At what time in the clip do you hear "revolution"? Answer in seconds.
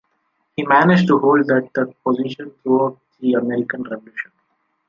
3.83-4.31